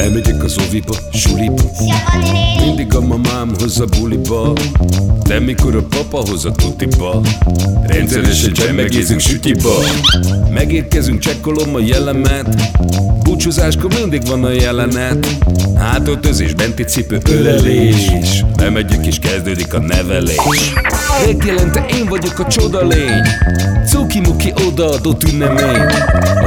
Bemegyek 0.00 0.44
az 0.44 0.56
oviba, 0.66 0.94
suliba. 1.12 1.62
Mindig 2.64 2.94
a 2.94 3.00
mamám 3.00 3.50
hoz 3.58 3.80
a 3.80 3.84
buliba. 3.84 4.52
De 5.26 5.40
mikor 5.40 5.76
a 5.76 5.82
papa 5.82 6.28
hoz 6.28 6.44
a 6.44 6.52
tutiba 6.52 7.20
Rendszeresen 7.86 8.52
csemmegézünk 8.52 9.20
sütiba. 9.20 9.74
Megérkezünk, 10.50 11.18
csekkolom 11.18 11.74
a 11.74 11.78
jellemet. 11.80 12.72
Búcsúzáskor 13.22 13.90
mindig 14.00 14.26
van 14.26 14.44
a 14.44 14.50
jelenet. 14.50 15.28
Hátöltözés, 15.76 16.54
benti 16.54 16.82
cipő, 16.82 17.18
ölelés. 17.30 18.10
Bemegyek 18.56 19.06
és 19.06 19.18
kezdődik 19.18 19.74
a 19.74 19.80
nevelés. 19.80 20.72
Megjelente 21.26 21.86
én 21.98 22.06
vagyok 22.06 22.38
a 22.38 22.46
csoda 22.46 22.86
lény. 22.86 23.22
Cuki-muki 23.86 24.52
odaadott 24.66 25.24
ünnemény 25.32 25.86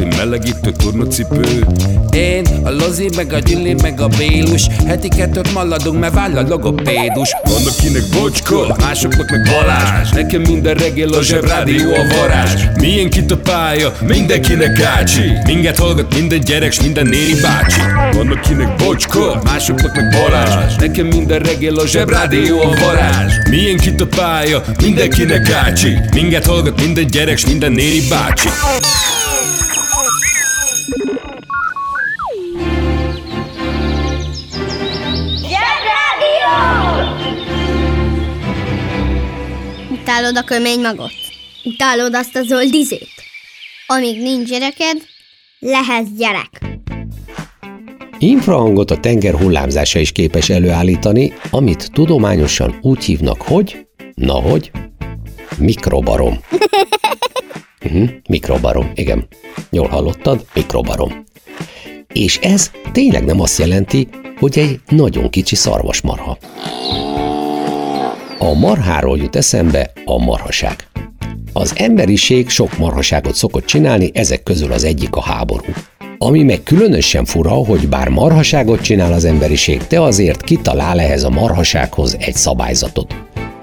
én 0.00 0.12
melegítő 0.16 0.72
tornacipő. 0.72 1.64
Én, 2.10 2.46
a 2.62 2.70
Lozi, 2.70 3.10
meg 3.16 3.32
a 3.32 3.38
Gyüli, 3.38 3.74
meg 3.82 4.00
a 4.00 4.08
Bélus. 4.08 4.66
Heti 4.86 5.08
kettőt 5.08 5.52
maladunk, 5.52 6.00
mert 6.00 6.14
váll 6.14 6.36
a 6.36 6.42
logopédus. 6.48 7.36
Van 7.42 7.62
akinek 7.66 8.02
bocska, 8.12 8.76
másoknak 8.80 9.30
meg 9.30 9.42
Balázs. 9.42 10.10
Nekem 10.10 10.40
minden 10.40 10.74
reggel 10.74 11.12
a 11.12 11.22
zsebrádió 11.22 11.94
a 11.94 12.14
varázs. 12.16 12.62
Milyen 12.80 13.10
kit 13.10 13.30
a 13.30 13.36
pálya, 13.36 13.92
mindenkinek 14.06 14.80
ácsi. 14.80 15.32
Minket 15.46 15.78
hallgat 15.78 16.14
minden 16.14 16.40
gyerek, 16.40 16.72
s 16.72 16.80
minden 16.80 17.06
néri 17.06 17.34
bácsi. 17.42 17.80
Van 18.12 18.28
akinek 18.28 18.76
bocska, 18.76 19.40
másoknak 19.44 19.96
meg 19.96 20.10
Balázs. 20.10 20.74
Nekem 20.76 21.06
minden 21.06 21.38
reggel 21.38 21.74
a 21.74 21.86
zsebrádió 21.86 22.60
a 22.60 22.74
varázs. 22.80 23.34
Milyen 23.50 23.76
kit 23.76 24.00
a 24.00 24.06
pálya, 24.06 24.62
mindenkinek 24.82 25.50
ácsi. 25.50 25.98
Minket 26.14 26.46
hallgat 26.46 26.80
minden 26.80 27.06
gyerek, 27.06 27.38
s 27.38 27.46
minden 27.46 27.72
néri 27.72 28.02
bácsi 28.08 28.48
Utálod 40.14 40.36
a 40.36 40.44
kömény 40.44 40.80
magot? 40.80 41.12
Utálod 41.64 42.14
azt 42.14 42.36
a 42.36 42.42
zöld 42.42 42.74
izét? 42.74 43.08
Amíg 43.86 44.22
nincs 44.22 44.48
gyereked, 44.48 44.96
lehetsz 45.58 46.08
gyerek. 46.16 46.60
Infrahangot 48.18 48.90
a 48.90 49.00
tenger 49.00 49.34
hullámzása 49.34 49.98
is 49.98 50.12
képes 50.12 50.48
előállítani, 50.48 51.32
amit 51.50 51.90
tudományosan 51.92 52.78
úgy 52.82 53.04
hívnak, 53.04 53.42
hogy, 53.42 53.86
na 54.14 54.32
hogy, 54.32 54.70
mikrobarom. 55.58 56.38
Uh-huh, 57.84 58.10
mikrobarom, 58.28 58.90
igen. 58.94 59.26
Jól 59.70 59.88
hallottad, 59.88 60.44
mikrobarom. 60.54 61.24
És 62.12 62.38
ez 62.38 62.70
tényleg 62.92 63.24
nem 63.24 63.40
azt 63.40 63.58
jelenti, 63.58 64.08
hogy 64.38 64.58
egy 64.58 64.80
nagyon 64.88 65.30
kicsi 65.30 65.54
szarvasmarha. 65.54 66.38
A 68.44 68.54
marháról 68.54 69.18
jut 69.18 69.36
eszembe 69.36 69.90
a 70.04 70.24
marhaság. 70.24 70.76
Az 71.52 71.72
emberiség 71.76 72.48
sok 72.48 72.78
marhaságot 72.78 73.34
szokott 73.34 73.64
csinálni, 73.64 74.10
ezek 74.14 74.42
közül 74.42 74.72
az 74.72 74.84
egyik 74.84 75.16
a 75.16 75.22
háború. 75.22 75.72
Ami 76.18 76.42
meg 76.42 76.62
különösen 76.62 77.24
fura, 77.24 77.50
hogy 77.50 77.88
bár 77.88 78.08
marhaságot 78.08 78.80
csinál 78.80 79.12
az 79.12 79.24
emberiség, 79.24 79.82
de 79.88 80.00
azért 80.00 80.42
kitalál 80.42 81.00
ehhez 81.00 81.22
a 81.22 81.30
marhasághoz 81.30 82.16
egy 82.20 82.34
szabályzatot. 82.34 83.14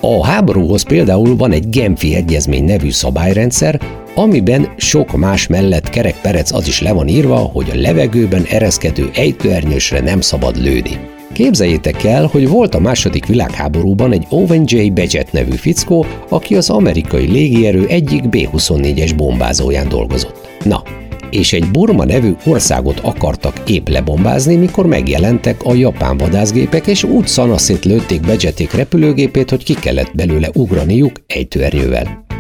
A 0.02 0.26
háborúhoz 0.26 0.84
például 0.84 1.36
van 1.36 1.52
egy 1.52 1.70
Genfi 1.70 2.16
Egyezmény 2.16 2.64
nevű 2.64 2.92
szabályrendszer, 2.92 3.80
amiben 4.16 4.74
sok 4.78 5.18
más 5.18 5.48
mellett 5.48 5.90
kerekperec 5.90 6.52
az 6.54 6.68
is 6.68 6.82
le 6.82 6.92
van 6.92 7.08
írva, 7.08 7.36
hogy 7.36 7.70
a 7.70 7.80
levegőben 7.80 8.44
ereszkedő 8.50 9.10
ejtőernyősre 9.14 10.00
nem 10.00 10.22
szabad 10.22 10.58
lőni. 10.58 11.00
Képzeljétek 11.34 12.04
el, 12.04 12.26
hogy 12.26 12.48
volt 12.48 12.76
a 12.76 12.80
második 12.80 13.26
világháborúban 13.26 14.12
egy 14.12 14.26
Owen 14.30 14.64
J. 14.66 14.90
Badgett 14.90 15.32
nevű 15.32 15.56
fickó, 15.56 16.06
aki 16.30 16.56
az 16.56 16.70
amerikai 16.70 17.32
légierő 17.32 17.86
egyik 17.88 18.24
B-24-es 18.24 19.12
bombázóján 19.18 19.90
dolgozott. 19.90 20.48
Na, 20.64 20.84
és 21.30 21.54
egy 21.54 21.72
Burma 21.72 22.06
nevű 22.06 22.36
országot 22.46 23.00
akartak 23.00 23.62
épp 23.70 23.88
lebombázni, 23.88 24.56
mikor 24.56 24.86
megjelentek 24.86 25.64
a 25.64 25.74
japán 25.74 26.18
vadászgépek, 26.18 26.88
és 26.88 27.04
úgy 27.04 27.28
szanaszét 27.28 27.86
lőtték 27.86 28.22
Badgették 28.22 28.74
repülőgépét, 28.74 29.50
hogy 29.50 29.64
ki 29.64 29.74
kellett 29.74 30.16
belőle 30.16 30.50
ugraniuk 30.54 31.12
ejtőernyővel. 31.28 32.31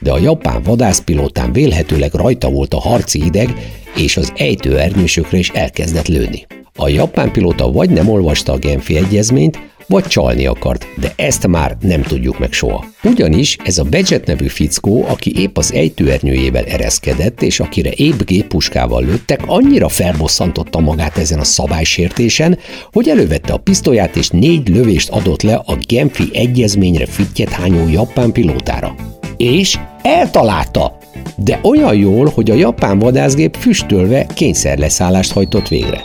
De 0.00 0.12
a 0.12 0.18
japán 0.18 0.62
vadászpilótán 0.62 1.52
vélhetőleg 1.52 2.14
rajta 2.14 2.50
volt 2.50 2.74
a 2.74 2.80
harci 2.80 3.24
ideg, 3.24 3.54
és 3.96 4.16
az 4.16 4.32
ejtőernyősökre 4.36 5.38
is 5.38 5.48
elkezdett 5.48 6.08
lőni. 6.08 6.46
A 6.76 6.88
japán 6.88 7.32
pilóta 7.32 7.72
vagy 7.72 7.90
nem 7.90 8.08
olvasta 8.08 8.52
a 8.52 8.58
Genfi 8.58 8.96
egyezményt, 8.96 9.58
vagy 9.86 10.04
csalni 10.04 10.46
akart, 10.46 10.86
de 11.00 11.12
ezt 11.16 11.46
már 11.46 11.76
nem 11.80 12.02
tudjuk 12.02 12.38
meg 12.38 12.52
soha. 12.52 12.84
Ugyanis 13.02 13.56
ez 13.64 13.78
a 13.78 13.84
Badget 13.84 14.26
nevű 14.26 14.46
fickó, 14.46 15.04
aki 15.08 15.40
épp 15.40 15.56
az 15.56 15.72
ejtőernyőjével 15.72 16.64
ereszkedett, 16.64 17.42
és 17.42 17.60
akire 17.60 17.90
épp 17.90 18.22
géppuskával 18.22 19.04
lőttek, 19.04 19.40
annyira 19.46 19.88
felbosszantotta 19.88 20.80
magát 20.80 21.18
ezen 21.18 21.38
a 21.38 21.44
szabálysértésen, 21.44 22.58
hogy 22.92 23.08
elővette 23.08 23.52
a 23.52 23.58
pisztolyát 23.58 24.16
és 24.16 24.28
négy 24.28 24.68
lövést 24.68 25.08
adott 25.08 25.42
le 25.42 25.54
a 25.54 25.76
Genfi 25.88 26.28
egyezményre 26.32 27.06
fittyet 27.06 27.48
hányó 27.48 27.88
japán 27.88 28.32
pilótára. 28.32 28.94
És 29.40 29.78
eltalálta! 30.02 30.96
De 31.36 31.60
olyan 31.62 31.94
jól, 31.94 32.30
hogy 32.34 32.50
a 32.50 32.54
japán 32.54 32.98
vadászgép 32.98 33.56
füstölve 33.56 34.26
kényszerleszállást 34.26 35.32
hajtott 35.32 35.68
végre. 35.68 36.02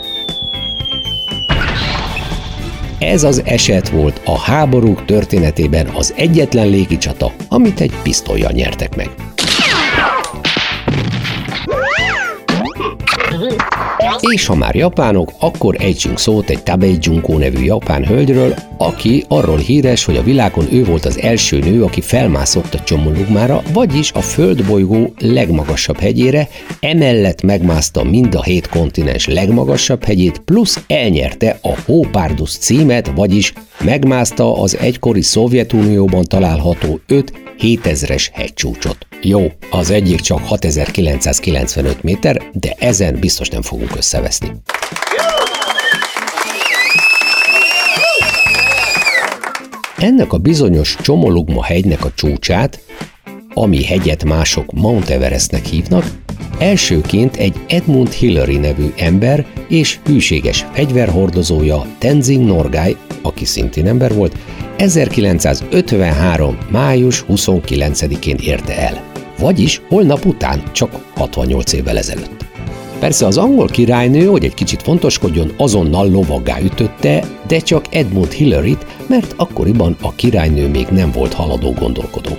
Ez 2.98 3.22
az 3.22 3.42
eset 3.44 3.88
volt 3.88 4.20
a 4.24 4.38
háborúk 4.38 5.04
történetében 5.04 5.86
az 5.86 6.14
egyetlen 6.16 6.68
légicsata, 6.68 7.32
amit 7.48 7.80
egy 7.80 7.92
pisztolyjal 8.02 8.52
nyertek 8.52 8.96
meg. 8.96 9.10
És 14.20 14.46
ha 14.46 14.54
már 14.54 14.74
japánok, 14.74 15.32
akkor 15.38 15.76
ejtsünk 15.78 16.18
szót 16.18 16.50
egy 16.50 16.62
Tabei 16.62 16.96
Junko 17.00 17.38
nevű 17.38 17.64
japán 17.64 18.04
hölgyről, 18.04 18.54
aki 18.78 19.24
arról 19.28 19.56
híres, 19.56 20.04
hogy 20.04 20.16
a 20.16 20.22
világon 20.22 20.66
ő 20.72 20.84
volt 20.84 21.04
az 21.04 21.20
első 21.20 21.58
nő, 21.58 21.82
aki 21.82 22.00
felmászott 22.00 22.74
a 22.74 22.82
Csomolugmára, 22.82 23.62
vagyis 23.72 24.12
a 24.12 24.20
földbolygó 24.20 25.14
legmagasabb 25.18 25.98
hegyére, 25.98 26.48
emellett 26.80 27.42
megmászta 27.42 28.04
mind 28.04 28.34
a 28.34 28.42
hét 28.42 28.68
kontinens 28.68 29.26
legmagasabb 29.26 30.04
hegyét, 30.04 30.38
plusz 30.38 30.80
elnyerte 30.86 31.58
a 31.62 31.74
Hópárdus 31.84 32.56
címet, 32.56 33.12
vagyis 33.14 33.52
megmászta 33.80 34.60
az 34.60 34.76
egykori 34.76 35.22
Szovjetunióban 35.22 36.24
található 36.24 37.00
5 37.06 37.32
7000-es 37.58 38.26
hegycsúcsot. 38.32 39.06
Jó, 39.22 39.52
az 39.70 39.90
egyik 39.90 40.20
csak 40.20 40.38
6995 40.38 42.02
méter, 42.02 42.42
de 42.52 42.74
ezen 42.78 43.16
biztos 43.20 43.48
nem 43.48 43.62
fogunk 43.62 43.96
összeveszni. 44.06 44.52
Ennek 49.96 50.32
a 50.32 50.38
bizonyos 50.38 50.96
Csomolugma 51.00 51.64
hegynek 51.64 52.04
a 52.04 52.10
csúcsát, 52.14 52.80
ami 53.54 53.84
hegyet 53.84 54.24
mások 54.24 54.72
Mount 54.72 55.08
Everestnek 55.08 55.64
hívnak, 55.64 56.04
Elsőként 56.58 57.36
egy 57.36 57.54
Edmund 57.68 58.10
Hillary 58.10 58.56
nevű 58.56 58.92
ember 58.96 59.46
és 59.68 59.98
hűséges 60.04 60.66
fegyverhordozója 60.72 61.86
Tenzing 61.98 62.46
Norgay, 62.46 62.96
aki 63.22 63.44
szintén 63.44 63.86
ember 63.86 64.14
volt, 64.14 64.36
1953. 64.76 66.58
május 66.70 67.24
29-én 67.28 68.36
érte 68.40 68.78
el. 68.78 69.02
Vagyis 69.38 69.80
holnap 69.88 70.24
után, 70.24 70.62
csak 70.72 70.90
68 71.14 71.72
évvel 71.72 71.98
ezelőtt. 71.98 72.45
Persze 72.98 73.26
az 73.26 73.36
angol 73.36 73.66
királynő, 73.66 74.26
hogy 74.26 74.44
egy 74.44 74.54
kicsit 74.54 74.82
fontoskodjon, 74.82 75.52
azonnal 75.56 76.10
lovaggá 76.10 76.60
ütötte, 76.60 77.24
de 77.46 77.58
csak 77.58 77.84
Edmund 77.90 78.30
Hillary-t, 78.30 78.86
mert 79.06 79.34
akkoriban 79.36 79.96
a 80.00 80.14
királynő 80.14 80.68
még 80.68 80.86
nem 80.86 81.10
volt 81.10 81.32
haladó 81.32 81.72
gondolkodó. 81.72 82.30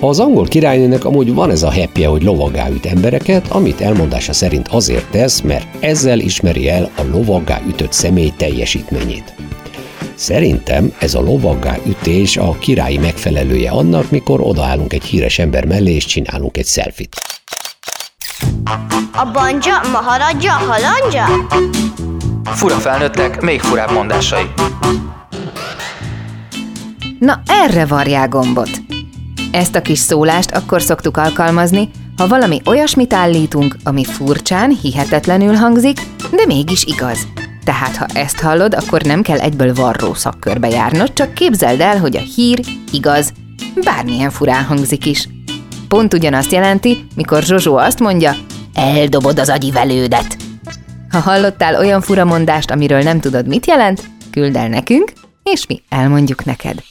Az 0.00 0.20
angol 0.20 0.46
királynőnek 0.46 1.04
amúgy 1.04 1.34
van 1.34 1.50
ez 1.50 1.62
a 1.62 1.70
heppje, 1.70 2.08
hogy 2.08 2.22
lovaggá 2.22 2.68
üt 2.70 2.86
embereket, 2.86 3.48
amit 3.48 3.80
elmondása 3.80 4.32
szerint 4.32 4.68
azért 4.68 5.10
tesz, 5.10 5.40
mert 5.40 5.66
ezzel 5.84 6.18
ismeri 6.18 6.68
el 6.68 6.90
a 6.96 7.02
lovaggá 7.12 7.60
ütött 7.68 7.92
személy 7.92 8.32
teljesítményét. 8.36 9.34
Szerintem 10.14 10.94
ez 10.98 11.14
a 11.14 11.20
lovaggá 11.20 11.76
ütés 11.86 12.36
a 12.36 12.56
királyi 12.58 12.98
megfelelője 12.98 13.70
annak, 13.70 14.10
mikor 14.10 14.40
odaállunk 14.40 14.92
egy 14.92 15.04
híres 15.04 15.38
ember 15.38 15.64
mellé 15.64 15.94
és 15.94 16.04
csinálunk 16.04 16.56
egy 16.56 16.66
selfit. 16.66 17.31
A 19.12 19.30
banja, 19.32 19.80
maharadja, 19.92 20.52
halandja? 20.52 21.24
Fura 22.44 22.74
felnőttek, 22.74 23.40
még 23.40 23.60
furább 23.60 23.92
mondásai. 23.92 24.50
Na 27.18 27.40
erre 27.46 27.86
varják 27.86 28.28
gombot. 28.28 28.70
Ezt 29.50 29.74
a 29.74 29.82
kis 29.82 29.98
szólást 29.98 30.50
akkor 30.50 30.82
szoktuk 30.82 31.16
alkalmazni, 31.16 31.90
ha 32.16 32.26
valami 32.26 32.60
olyasmit 32.64 33.12
állítunk, 33.12 33.76
ami 33.84 34.04
furcsán, 34.04 34.78
hihetetlenül 34.82 35.54
hangzik, 35.54 36.00
de 36.30 36.46
mégis 36.46 36.84
igaz. 36.84 37.26
Tehát 37.64 37.96
ha 37.96 38.06
ezt 38.14 38.40
hallod, 38.40 38.74
akkor 38.74 39.02
nem 39.02 39.22
kell 39.22 39.38
egyből 39.38 39.74
varró 39.74 40.14
szakkörbe 40.14 40.68
járnod, 40.68 41.12
csak 41.12 41.34
képzeld 41.34 41.80
el, 41.80 41.98
hogy 41.98 42.16
a 42.16 42.20
hír 42.34 42.60
igaz, 42.92 43.32
bármilyen 43.84 44.30
furán 44.30 44.64
hangzik 44.64 45.06
is. 45.06 45.28
Pont 45.88 46.14
ugyanazt 46.14 46.52
jelenti, 46.52 47.06
mikor 47.14 47.42
Zsozsó 47.42 47.76
azt 47.76 48.00
mondja, 48.00 48.34
eldobod 48.74 49.38
az 49.38 49.48
agyivelődet. 49.48 50.36
Ha 51.10 51.18
hallottál 51.18 51.76
olyan 51.76 52.00
furamondást, 52.00 52.70
amiről 52.70 53.02
nem 53.02 53.20
tudod, 53.20 53.46
mit 53.46 53.66
jelent, 53.66 54.02
küld 54.30 54.56
el 54.56 54.68
nekünk, 54.68 55.12
és 55.42 55.66
mi 55.66 55.82
elmondjuk 55.88 56.44
neked. 56.44 56.82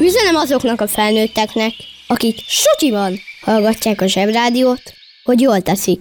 Üzenem 0.00 0.36
azoknak 0.36 0.80
a 0.80 0.86
felnőtteknek, 0.86 1.72
akik 2.06 2.38
sutyiban 2.46 3.18
hallgatják 3.44 4.00
a 4.00 4.06
zsebrádiót, 4.06 4.82
hogy 5.24 5.40
jól 5.40 5.60
teszik. 5.60 6.00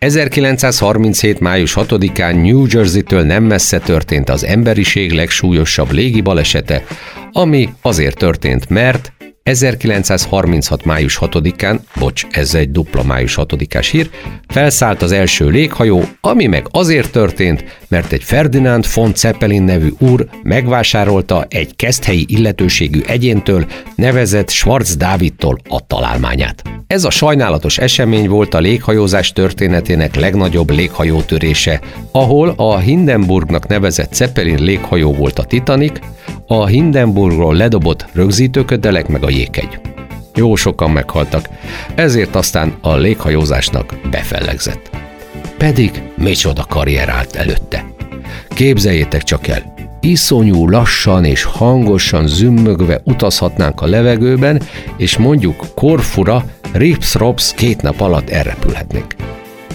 1937. 0.00 1.40
május 1.40 1.74
6-án 1.76 2.42
New 2.42 2.64
Jersey-től 2.68 3.22
nem 3.22 3.42
messze 3.44 3.78
történt 3.78 4.28
az 4.28 4.44
emberiség 4.44 5.12
legsúlyosabb 5.12 5.90
légi 5.90 6.20
balesete, 6.20 6.84
ami 7.32 7.68
azért 7.82 8.18
történt, 8.18 8.68
mert 8.68 9.12
1936. 9.50 10.84
május 10.84 11.18
6-án, 11.20 11.78
bocs, 11.98 12.26
ez 12.30 12.54
egy 12.54 12.70
dupla 12.70 13.02
május 13.02 13.34
6-ás 13.36 13.88
hír, 13.90 14.10
felszállt 14.48 15.02
az 15.02 15.12
első 15.12 15.48
léghajó, 15.48 16.04
ami 16.20 16.46
meg 16.46 16.66
azért 16.70 17.12
történt, 17.12 17.64
mert 17.88 18.12
egy 18.12 18.24
Ferdinand 18.24 18.84
von 18.94 19.12
Zeppelin 19.14 19.62
nevű 19.62 19.88
úr 19.98 20.26
megvásárolta 20.42 21.46
egy 21.48 21.76
keszthelyi 21.76 22.24
illetőségű 22.28 23.00
egyéntől, 23.06 23.66
nevezett 23.94 24.50
Schwarz 24.50 24.96
Dávidtól 24.96 25.58
a 25.68 25.86
találmányát. 25.86 26.62
Ez 26.86 27.04
a 27.04 27.10
sajnálatos 27.10 27.78
esemény 27.78 28.28
volt 28.28 28.54
a 28.54 28.58
léghajózás 28.58 29.32
történetének 29.32 30.14
legnagyobb 30.14 30.70
léghajótörése, 30.70 31.80
ahol 32.12 32.52
a 32.56 32.78
Hindenburgnak 32.78 33.66
nevezett 33.66 34.14
Zeppelin 34.14 34.62
léghajó 34.62 35.12
volt 35.12 35.38
a 35.38 35.44
Titanic, 35.44 35.98
a 36.52 36.66
Hindenburgról 36.66 37.54
ledobott 37.54 38.06
rögzítőködelek 38.12 39.08
meg 39.08 39.24
a 39.24 39.30
jéghegy. 39.30 39.80
Jó 40.34 40.54
sokan 40.54 40.90
meghaltak, 40.90 41.48
ezért 41.94 42.34
aztán 42.34 42.74
a 42.80 42.96
léghajózásnak 42.96 43.94
befellegzett. 44.10 44.90
Pedig 45.58 46.02
micsoda 46.16 46.64
karrier 46.68 47.08
állt 47.08 47.36
előtte. 47.36 47.84
Képzeljétek 48.48 49.22
csak 49.22 49.46
el, 49.46 49.74
iszonyú 50.00 50.68
lassan 50.68 51.24
és 51.24 51.42
hangosan 51.42 52.26
zümmögve 52.26 53.00
utazhatnánk 53.04 53.80
a 53.80 53.86
levegőben, 53.86 54.62
és 54.96 55.16
mondjuk 55.16 55.66
Korfura, 55.74 56.44
Rips-Rops 56.72 57.54
két 57.54 57.82
nap 57.82 58.00
alatt 58.00 58.30
elrepülhetnénk. 58.30 59.14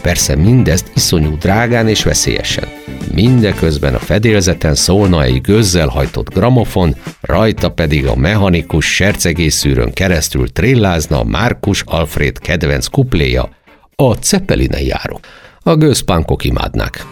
Persze 0.06 0.36
mindezt 0.36 0.92
iszonyú 0.96 1.38
drágán 1.38 1.88
és 1.88 2.04
veszélyesen. 2.04 2.68
Mindeközben 3.14 3.94
a 3.94 4.00
fedélzeten 4.00 4.76
szólna 4.76 5.24
egy 5.24 5.42
gőzzel 5.42 5.88
hajtott 5.88 6.34
gramofon, 6.34 6.96
rajta 7.22 7.72
pedig 7.72 8.06
a 8.08 8.16
mechanikus 8.16 8.96
sercegészűrön 8.96 9.94
keresztül 9.94 10.52
trillázna 10.52 11.24
Márkus 11.24 11.84
Alfred 11.86 12.40
kedvenc 12.40 12.88
kupléja, 12.88 13.50
a 13.96 14.14
Ceppeline 14.14 14.82
járó. 14.82 15.20
A 15.60 15.76
gőzpánkok 15.76 16.44
imádnák. 16.44 17.06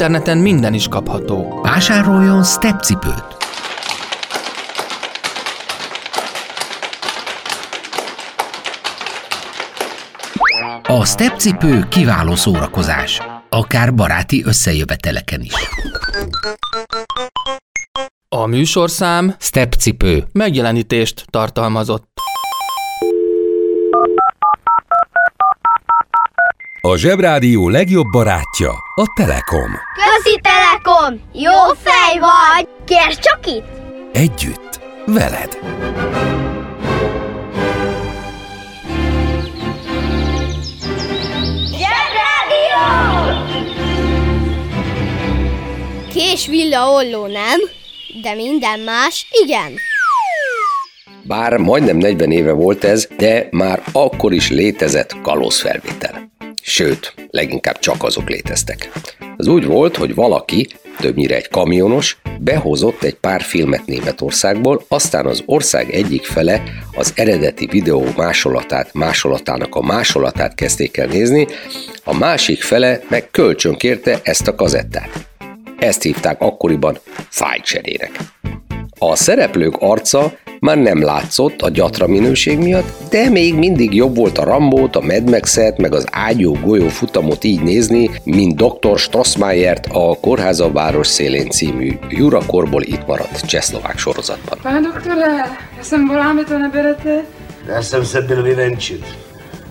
Interneten 0.00 0.38
minden 0.38 0.74
is 0.74 0.88
kapható. 0.88 1.60
Vásároljon 1.62 2.44
stepcipőt! 2.44 3.24
A 10.82 11.04
stepcipő 11.04 11.86
kiváló 11.88 12.34
szórakozás, 12.34 13.20
akár 13.48 13.94
baráti 13.94 14.44
összejöveteleken 14.44 15.40
is. 15.40 15.54
A 18.28 18.46
műsorszám 18.46 19.34
Stepcipő. 19.38 20.24
megjelenítést 20.32 21.24
tartalmazott. 21.30 22.09
A 26.90 26.96
Zsebrádió 26.96 27.68
legjobb 27.68 28.06
barátja 28.10 28.70
a 28.94 29.12
Telekom. 29.14 29.70
Közi 29.94 30.40
Telekom! 30.40 31.20
Jó 31.32 31.74
fej 31.82 32.18
vagy! 32.18 32.68
Kérd 32.84 33.18
csak 33.18 33.46
itt! 33.46 33.64
Együtt, 34.12 34.80
veled! 35.06 35.58
Zsebrádió! 41.66 42.84
Kés 46.12 46.46
villa 46.46 46.90
olló 46.90 47.26
nem, 47.26 47.60
de 48.22 48.34
minden 48.34 48.80
más 48.80 49.26
igen. 49.44 49.72
Bár 51.22 51.56
majdnem 51.56 51.96
40 51.96 52.30
éve 52.30 52.52
volt 52.52 52.84
ez, 52.84 53.08
de 53.16 53.48
már 53.50 53.82
akkor 53.92 54.32
is 54.32 54.50
létezett 54.50 55.20
kalózfelvétel. 55.22 56.30
Sőt, 56.70 57.14
leginkább 57.30 57.78
csak 57.78 58.02
azok 58.02 58.28
léteztek. 58.28 58.90
Az 59.36 59.46
úgy 59.46 59.64
volt, 59.64 59.96
hogy 59.96 60.14
valaki, 60.14 60.68
többnyire 60.98 61.36
egy 61.36 61.48
kamionos, 61.48 62.18
behozott 62.40 63.02
egy 63.02 63.14
pár 63.14 63.42
filmet 63.42 63.86
Németországból, 63.86 64.84
aztán 64.88 65.26
az 65.26 65.42
ország 65.46 65.94
egyik 65.94 66.24
fele 66.24 66.62
az 66.92 67.12
eredeti 67.16 67.66
videó 67.66 68.04
másolatát, 68.16 68.94
másolatának 68.94 69.74
a 69.74 69.82
másolatát 69.82 70.54
kezdték 70.54 70.96
el 70.96 71.06
nézni, 71.06 71.46
a 72.04 72.14
másik 72.14 72.62
fele 72.62 73.00
meg 73.08 73.30
kölcsön 73.30 73.76
kérte 73.76 74.20
ezt 74.22 74.48
a 74.48 74.54
kazettát. 74.54 75.26
Ezt 75.78 76.02
hívták 76.02 76.40
akkoriban 76.40 76.98
fájcserének. 77.28 78.18
A 78.98 79.16
szereplők 79.16 79.76
arca 79.78 80.32
már 80.60 80.78
nem 80.78 81.02
látszott 81.02 81.62
a 81.62 81.68
gyatra 81.68 82.06
minőség 82.06 82.58
miatt, 82.58 82.92
de 83.10 83.28
még 83.28 83.54
mindig 83.54 83.94
jobb 83.94 84.16
volt 84.16 84.38
a 84.38 84.44
Rambót, 84.44 84.96
a 84.96 85.00
Mad 85.00 85.30
Max-et, 85.30 85.78
meg 85.78 85.94
az 85.94 86.06
ágyú 86.10 86.56
golyó 86.64 86.88
futamot 86.88 87.44
így 87.44 87.62
nézni, 87.62 88.10
mint 88.24 88.56
Dr. 88.56 88.98
Strassmayert 88.98 89.86
a 89.92 90.16
Kórház 90.20 90.60
a 90.60 90.72
város 90.72 91.06
szélén 91.06 91.50
című 91.50 91.98
Jura 92.08 92.40
Korból 92.46 92.82
itt 92.82 93.06
maradt 93.06 93.46
csehszlovák 93.46 93.98
sorozatban. 93.98 94.58
Pane 94.62 94.80
doktore, 94.80 95.26
já 95.76 95.82
jsem 95.82 96.06
voláme, 96.06 96.44
to 96.44 96.58
neberete? 96.58 97.24
Já 97.68 97.82
jsem 97.82 98.04
se 98.04 98.20
byl 98.20 98.42
vyvenčit. 98.42 99.04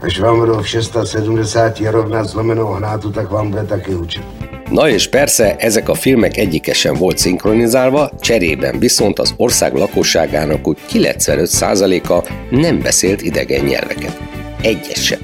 Až 0.01 0.20
vám 0.20 0.39
v 0.39 0.68
670 0.68 1.79
rovnat 1.91 2.27
zlomenou 2.27 2.74
hnátu, 2.74 3.12
tak 3.12 3.29
vám 3.29 3.50
bude 3.50 3.63
taky 3.63 3.94
učit. 3.94 4.24
Na 4.72 4.89
és 4.89 5.08
persze 5.10 5.56
ezek 5.56 5.89
a 5.89 5.94
filmek 5.94 6.38
egyike 6.38 6.74
sem 6.74 6.94
volt 6.94 7.18
szinkronizálva, 7.18 8.12
cserében 8.20 8.79
viszont 8.79 9.20
az 9.20 9.34
ország 9.38 9.75
lakosságának 9.75 10.68
úgy 10.68 10.77
95%-a 10.89 12.32
nem 12.50 12.79
beszélt 12.82 13.22
idegen 13.22 13.65
nyelveket. 13.65 14.20
Egyes 14.62 15.03
sem. 15.06 15.20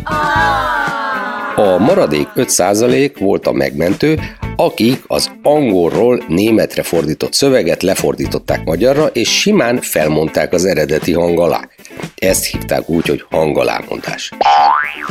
A 1.56 1.78
maradék 1.78 2.28
5% 2.36 3.16
volt 3.20 3.48
a 3.48 3.52
megmentő, 3.52 4.20
akik 4.56 5.04
az 5.08 5.32
angolról 5.44 6.24
németre 6.28 6.84
fordított 6.84 7.34
szöveget 7.34 7.84
lefordították 7.84 8.64
magyarra, 8.64 9.08
és 9.08 9.40
simán 9.40 9.82
felmondták 9.82 10.54
az 10.54 10.66
eredeti 10.66 11.14
hang 11.14 11.40
alá. 11.40 11.70
Ezt 12.16 12.46
hívták 12.46 12.90
úgy, 12.90 13.08
hogy 13.08 13.26
hangalámondás. 13.30 14.32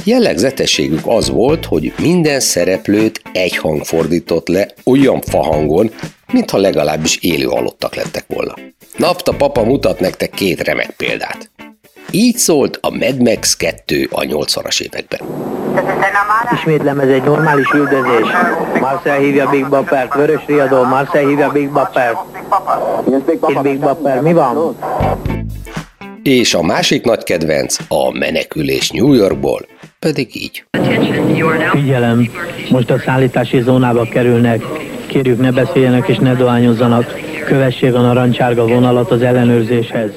Jellegzetességük 0.05 1.03
az 1.05 1.31
volt, 1.31 1.64
hogy 1.64 1.93
minden 1.99 2.41
szereplőt 2.41 3.23
egy 3.33 3.57
hang 3.57 3.85
fordított 3.85 4.49
le 4.49 4.69
olyan 4.85 5.21
fahangon, 5.21 5.91
mintha 6.33 6.59
legalábbis 6.59 7.17
élő 7.17 7.47
halottak 7.47 7.95
lettek 7.95 8.25
volna. 8.29 8.55
Napta 8.97 9.33
papa 9.33 9.62
mutat 9.62 10.00
nektek 10.00 10.31
két 10.31 10.61
remek 10.61 10.91
példát. 10.91 11.50
Így 12.11 12.37
szólt 12.37 12.79
a 12.81 12.91
Mad 12.91 13.23
Max 13.23 13.57
2 13.57 14.09
a 14.11 14.21
80-as 14.21 14.81
években. 14.81 15.21
Ismétlem, 16.53 16.99
ez 16.99 17.09
egy 17.09 17.23
normális 17.23 17.71
üldözés. 17.73 18.26
Marcel 18.81 19.19
hívja 19.19 19.49
Big 19.49 19.69
Bappert, 19.69 20.14
Vörös 20.14 20.41
Riadó, 20.47 20.83
Marcel 20.83 21.26
hívja 21.26 21.50
Big 21.50 21.71
Bappert. 21.71 22.17
És 23.47 23.55
Big 23.62 23.79
Bapper, 23.79 24.21
mi 24.21 24.33
van? 24.33 24.76
És 26.25 26.54
a 26.54 26.62
másik 26.62 27.04
nagy 27.04 27.23
kedvenc, 27.23 27.76
a 27.88 28.19
menekülés 28.19 28.90
New 28.90 29.12
Yorkból, 29.12 29.66
pedig 29.99 30.28
így. 30.37 30.64
Figyelem, 31.71 32.31
most 32.71 32.90
a 32.90 32.99
szállítási 32.99 33.61
zónába 33.61 34.04
kerülnek. 34.04 34.62
Kérjük 35.07 35.40
ne 35.40 35.52
beszéljenek 35.52 36.09
és 36.09 36.16
ne 36.16 36.35
dohányozzanak. 36.35 37.14
Kövessék 37.47 37.95
a 37.95 38.00
narancsárga 38.00 38.66
vonalat 38.66 39.11
az 39.11 39.23
ellenőrzéshez. 39.23 40.11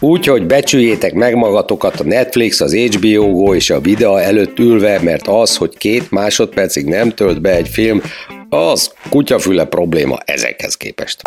Úgyhogy 0.00 0.46
becsüljétek 0.46 1.12
meg 1.12 1.34
magatokat 1.36 2.00
a 2.00 2.04
Netflix, 2.04 2.60
az 2.60 2.74
HBO 2.74 3.30
Go 3.30 3.54
és 3.54 3.70
a 3.70 3.80
videó 3.80 4.16
előtt 4.16 4.58
ülve, 4.58 5.00
mert 5.02 5.28
az, 5.28 5.56
hogy 5.56 5.76
két 5.78 6.10
másodpercig 6.10 6.86
nem 6.86 7.10
tölt 7.10 7.40
be 7.40 7.56
egy 7.56 7.68
film, 7.68 8.02
az 8.48 8.92
kutyafüle 9.08 9.64
probléma 9.64 10.18
ezekhez 10.24 10.76
képest. 10.76 11.20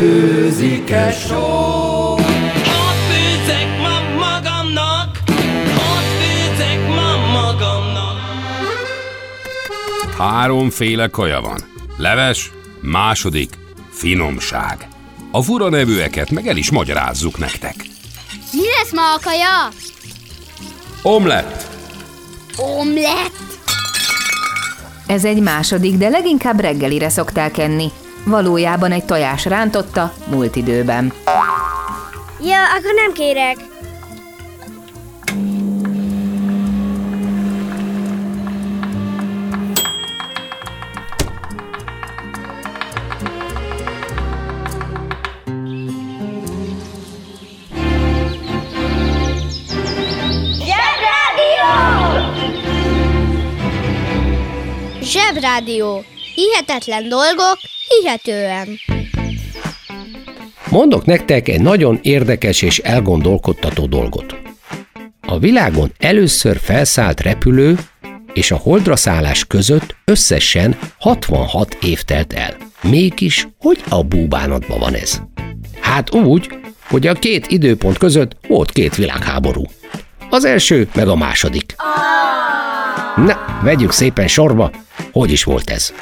Főzik-e 0.00 1.12
só? 1.12 2.14
Ott 2.14 3.00
főzek 3.10 3.78
ma 3.78 4.00
magamnak, 4.18 5.18
ott 5.74 6.08
főzek 6.20 6.88
ma 6.88 7.16
magamnak. 7.32 8.18
Háromféle 10.18 11.08
kaja 11.08 11.40
van. 11.40 11.60
Leves, 11.96 12.50
második, 12.80 13.58
finomság. 13.90 14.88
A 15.30 15.42
fura 15.42 15.68
nevűeket 15.68 16.30
meg 16.30 16.46
el 16.46 16.56
is 16.56 16.70
magyarázzuk 16.70 17.38
nektek. 17.38 17.74
Mi 18.52 18.66
lesz 18.78 18.92
ma 18.92 19.14
a 19.14 19.18
kaja? 19.22 19.68
Omlett, 21.02 21.66
Omlett? 22.56 23.42
Ez 25.06 25.24
egy 25.24 25.40
második, 25.40 25.94
de 25.94 26.08
leginkább 26.08 26.60
reggelire 26.60 27.08
szokták 27.08 27.58
enni. 27.58 27.90
Valójában 28.24 28.92
egy 28.92 29.04
tojás 29.04 29.44
rántotta 29.44 30.12
múlt 30.30 30.56
időben. 30.56 31.12
Ja, 32.40 32.64
akkor 32.76 32.94
nem 32.94 33.12
kérek. 33.12 33.56
Zsebrádió. 55.02 56.04
Hihetetlen 56.34 57.08
dolgok, 57.08 57.58
hihetően. 58.00 58.68
Mondok 60.70 61.04
nektek 61.04 61.48
egy 61.48 61.60
nagyon 61.60 61.98
érdekes 62.02 62.62
és 62.62 62.78
elgondolkodtató 62.78 63.86
dolgot. 63.86 64.36
A 65.20 65.38
világon 65.38 65.92
először 65.98 66.58
felszállt 66.58 67.20
repülő 67.20 67.78
és 68.32 68.50
a 68.50 68.56
holdra 68.56 68.96
szállás 68.96 69.44
között 69.44 69.96
összesen 70.04 70.78
66 70.98 71.78
év 71.82 72.02
telt 72.02 72.32
el. 72.32 72.56
Mégis, 72.82 73.48
hogy 73.58 73.80
a 73.88 74.02
búbánatban 74.02 74.78
van 74.78 74.94
ez? 74.94 75.20
Hát 75.80 76.14
úgy, 76.14 76.48
hogy 76.88 77.06
a 77.06 77.12
két 77.12 77.46
időpont 77.48 77.98
között 77.98 78.36
volt 78.48 78.72
két 78.72 78.94
világháború. 78.94 79.62
Az 80.30 80.44
első, 80.44 80.88
meg 80.94 81.08
a 81.08 81.16
második. 81.16 81.74
Na, 83.16 83.60
vegyük 83.62 83.92
szépen 83.92 84.28
sorba, 84.28 84.70
hogy 85.12 85.30
is 85.32 85.44
volt 85.44 85.70
ez. 85.70 85.92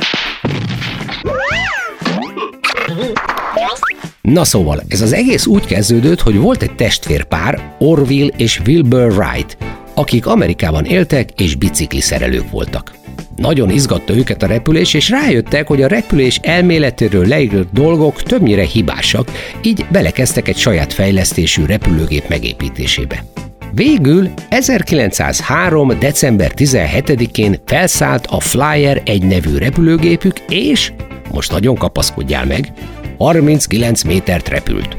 Na 4.32 4.44
szóval, 4.44 4.82
ez 4.88 5.00
az 5.00 5.12
egész 5.12 5.46
úgy 5.46 5.64
kezdődött, 5.64 6.20
hogy 6.20 6.38
volt 6.38 6.62
egy 6.62 6.74
testvérpár, 6.74 7.74
Orville 7.78 8.30
és 8.36 8.60
Wilbur 8.66 9.12
Wright, 9.12 9.56
akik 9.94 10.26
Amerikában 10.26 10.84
éltek 10.84 11.40
és 11.40 11.54
bicikliszerelők 11.54 12.50
voltak. 12.50 12.94
Nagyon 13.36 13.70
izgatta 13.70 14.16
őket 14.16 14.42
a 14.42 14.46
repülés, 14.46 14.94
és 14.94 15.10
rájöttek, 15.10 15.66
hogy 15.66 15.82
a 15.82 15.86
repülés 15.86 16.40
elméletéről 16.42 17.26
leírt 17.26 17.72
dolgok 17.72 18.22
többnyire 18.22 18.62
hibásak, 18.62 19.30
így 19.62 19.86
belekezdtek 19.90 20.48
egy 20.48 20.56
saját 20.56 20.92
fejlesztésű 20.92 21.64
repülőgép 21.64 22.28
megépítésébe. 22.28 23.24
Végül 23.72 24.28
1903. 24.48 25.98
december 25.98 26.52
17-én 26.56 27.56
felszállt 27.64 28.26
a 28.26 28.40
Flyer 28.40 29.02
egy 29.04 29.22
nevű 29.22 29.56
repülőgépük, 29.56 30.38
és, 30.48 30.92
most 31.32 31.52
nagyon 31.52 31.74
kapaszkodjál 31.74 32.46
meg, 32.46 32.72
39 33.18 34.02
métert 34.02 34.48
repült. 34.48 34.96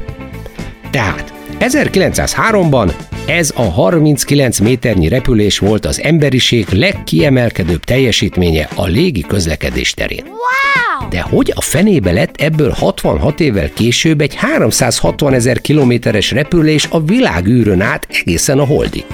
Tehát 0.91 1.33
1903-ban 1.59 2.93
ez 3.27 3.53
a 3.55 3.61
39 3.61 4.59
méternyi 4.59 5.07
repülés 5.07 5.59
volt 5.59 5.85
az 5.85 6.01
emberiség 6.01 6.67
legkiemelkedőbb 6.69 7.83
teljesítménye 7.83 8.69
a 8.75 8.85
légi 8.85 9.21
közlekedés 9.21 9.93
terén. 9.93 10.23
Wow! 10.25 11.09
De 11.09 11.21
hogy 11.21 11.53
a 11.55 11.61
fenébe 11.61 12.11
lett 12.11 12.41
ebből 12.41 12.71
66 12.71 13.39
évvel 13.39 13.69
később 13.69 14.21
egy 14.21 14.35
360 14.35 15.33
ezer 15.33 15.61
kilométeres 15.61 16.31
repülés 16.31 16.87
a 16.89 17.01
világűrön 17.01 17.81
át 17.81 18.07
egészen 18.09 18.59
a 18.59 18.65
holdig? 18.65 19.05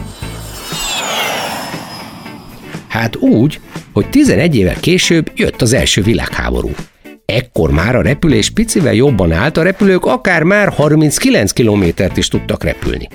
Hát 2.88 3.16
úgy, 3.16 3.60
hogy 3.94 4.10
11 4.10 4.56
évvel 4.56 4.80
később 4.80 5.32
jött 5.36 5.62
az 5.62 5.74
első 5.74 6.02
világháború. 6.02 6.72
Ekkor 7.25 7.72
már 7.72 7.96
a 7.96 8.01
repülés 8.01 8.50
picivel 8.50 8.94
jobban 8.94 9.32
állt, 9.32 9.58
a 9.58 9.63
repülők 9.63 10.05
akár 10.05 10.44
már 10.44 10.70
39 10.70 11.51
kilométert 11.51 12.17
is 12.17 12.27
tudtak 12.27 12.63
repülni. 12.63 13.08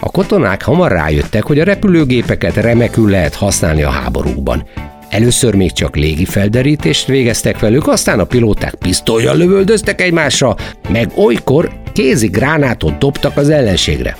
A 0.00 0.10
katonák 0.10 0.62
hamar 0.62 0.90
rájöttek, 0.90 1.42
hogy 1.44 1.58
a 1.58 1.64
repülőgépeket 1.64 2.54
remekül 2.54 3.10
lehet 3.10 3.34
használni 3.34 3.82
a 3.82 3.90
háborúkban. 3.90 4.66
Először 5.08 5.54
még 5.54 5.72
csak 5.72 5.96
légi 5.96 6.24
felderítést 6.24 7.06
végeztek 7.06 7.58
velük, 7.58 7.88
aztán 7.88 8.18
a 8.18 8.24
pilóták 8.24 8.74
pisztolyjal 8.74 9.36
lövöldöztek 9.36 10.00
egymásra, 10.00 10.56
meg 10.88 11.10
olykor 11.16 11.72
kézi 11.92 12.28
gránátot 12.28 12.98
dobtak 12.98 13.36
az 13.36 13.48
ellenségre. 13.48 14.16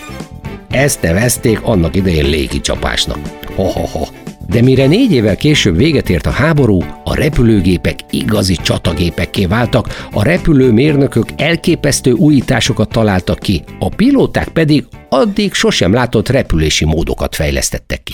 Ezt 0.71 1.03
nevezték 1.03 1.63
annak 1.63 1.97
idején 1.97 2.29
légi 2.29 2.61
csapásnak. 2.61 3.19
Ha-ha-ha. 3.57 4.22
De 4.47 4.63
mire 4.63 4.87
négy 4.87 5.13
évvel 5.13 5.37
később 5.37 5.77
véget 5.77 6.11
ért 6.11 6.27
a 6.27 6.31
háború, 6.31 6.85
a 7.05 7.15
repülőgépek 7.15 7.99
igazi 8.11 8.57
csatagépekké 8.57 9.47
váltak, 9.47 10.07
a 10.13 10.23
repülőmérnökök 10.23 11.27
elképesztő 11.37 12.13
újításokat 12.13 12.89
találtak 12.89 13.39
ki, 13.39 13.65
a 13.79 13.89
pilóták 13.89 14.49
pedig 14.49 14.85
addig 15.09 15.55
sosem 15.55 15.93
látott 15.93 16.29
repülési 16.29 16.85
módokat 16.85 17.35
fejlesztettek 17.35 18.03
ki. 18.03 18.13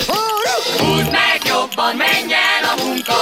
Húzd 0.78 1.10
meg 1.10 1.40
jobban, 1.46 1.96
menj 1.96 2.32
el 2.32 2.64
a 2.76 2.84
munka, 2.84 3.14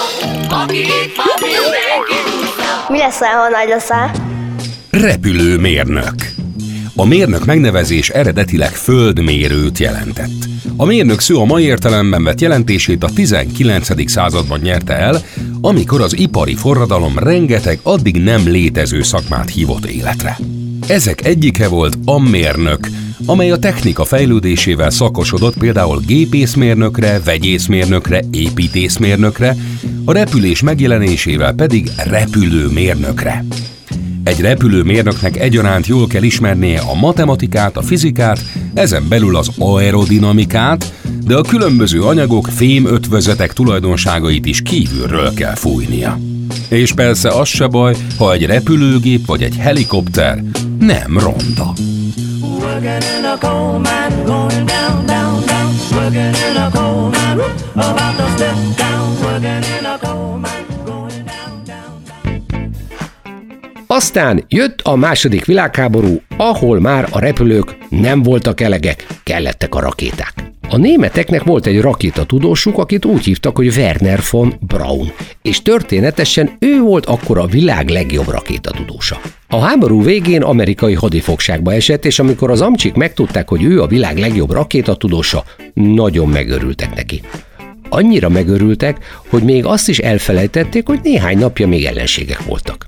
aki 0.63 0.79
itt 0.79 1.17
van, 1.17 1.37
mindenki 1.41 2.31
húzza. 2.31 2.87
Mi 2.89 2.99
leszel, 2.99 3.37
ha 3.39 3.49
nagy 3.49 3.69
leszel? 3.69 4.11
Repülőmérnök. 4.91 6.15
A 6.99 7.05
mérnök 7.05 7.45
megnevezés 7.45 8.11
eredetileg 8.11 8.71
földmérőt 8.71 9.79
jelentett. 9.79 10.49
A 10.77 10.85
mérnök 10.85 11.21
szó 11.21 11.41
a 11.41 11.45
mai 11.45 11.65
értelemben 11.65 12.25
vett 12.25 12.41
jelentését 12.41 13.05
a 13.05 13.11
19. 13.15 14.11
században 14.11 14.61
nyerte 14.61 14.95
el, 14.95 15.23
amikor 15.61 16.01
az 16.01 16.19
ipari 16.19 16.55
forradalom 16.55 17.19
rengeteg 17.19 17.79
addig 17.83 18.23
nem 18.23 18.49
létező 18.49 19.03
szakmát 19.03 19.51
hívott 19.51 19.85
életre. 19.85 20.39
Ezek 20.89 21.25
egyike 21.25 21.69
volt 21.69 21.99
a 22.05 22.19
mérnök, 22.21 22.89
amely 23.27 23.51
a 23.51 23.59
technika 23.59 24.05
fejlődésével 24.05 24.91
szakosodott 24.91 25.59
például 25.59 26.01
gépészmérnökre, 26.07 27.21
vegyészmérnökre, 27.25 28.23
építészmérnökre, 28.31 29.57
a 30.05 30.13
repülés 30.13 30.63
megjelenésével 30.63 31.53
pedig 31.53 31.91
repülőmérnökre. 31.97 33.45
Egy 34.27 34.41
repülőmérnöknek 34.41 35.37
egyaránt 35.37 35.87
jól 35.87 36.07
kell 36.07 36.23
ismernie 36.23 36.81
a 36.81 36.95
matematikát, 36.95 37.77
a 37.77 37.83
fizikát, 37.83 38.45
ezen 38.75 39.09
belül 39.09 39.37
az 39.37 39.51
aerodinamikát, 39.59 40.93
de 41.27 41.37
a 41.37 41.41
különböző 41.41 42.03
anyagok, 42.03 42.49
fémötvözetek 42.49 43.53
tulajdonságait 43.53 44.47
is 44.47 44.63
kívülről 44.63 45.35
kell 45.35 45.55
fújnia. 45.55 46.19
És 46.69 46.93
persze 46.93 47.29
az 47.29 47.49
se 47.49 47.67
baj, 47.67 47.97
ha 48.19 48.33
egy 48.33 48.47
repülőgép 48.47 49.27
vagy 49.27 49.43
egy 49.43 49.57
helikopter 49.57 50.43
nem 50.79 51.19
ronda. 51.19 51.73
About 57.79 58.17
to 58.17 58.27
step 58.37 58.57
down. 58.77 59.07
Working 59.23 59.65
in 59.79 59.85
a 59.85 59.99
coal 59.99 60.39
mine, 60.39 60.56
Aztán 63.97 64.45
jött 64.49 64.81
a 64.81 64.97
második 64.97 65.45
világháború, 65.45 66.21
ahol 66.37 66.81
már 66.81 67.09
a 67.11 67.19
repülők 67.19 67.77
nem 67.89 68.23
voltak 68.23 68.61
elegek, 68.61 69.07
kellettek 69.23 69.75
a 69.75 69.81
rakéták. 69.81 70.33
A 70.71 70.77
németeknek 70.77 71.43
volt 71.43 71.67
egy 71.67 71.81
rakétatudósuk, 71.81 72.79
akit 72.79 73.05
úgy 73.05 73.25
hívtak, 73.25 73.57
hogy 73.57 73.77
Werner 73.77 74.21
von 74.31 74.55
Braun, 74.61 75.13
és 75.43 75.63
történetesen 75.63 76.57
ő 76.59 76.81
volt 76.81 77.07
akkor 77.07 77.39
a 77.39 77.47
világ 77.47 77.89
legjobb 77.89 78.29
rakétatudósa. 78.29 79.21
A 79.49 79.59
háború 79.59 80.03
végén 80.03 80.43
amerikai 80.43 80.95
hadifogságba 80.95 81.73
esett, 81.73 82.05
és 82.05 82.19
amikor 82.19 82.51
az 82.51 82.61
amcsik 82.61 82.95
megtudták, 82.95 83.49
hogy 83.49 83.63
ő 83.63 83.83
a 83.83 83.87
világ 83.87 84.19
legjobb 84.19 84.51
rakétatudósa, 84.51 85.45
nagyon 85.75 86.29
megörültek 86.29 86.95
neki. 86.95 87.21
Annyira 87.89 88.29
megörültek, 88.29 88.99
hogy 89.29 89.43
még 89.43 89.65
azt 89.65 89.89
is 89.89 89.99
elfelejtették, 89.99 90.87
hogy 90.87 91.01
néhány 91.03 91.39
napja 91.39 91.67
még 91.67 91.85
ellenségek 91.85 92.45
voltak. 92.45 92.87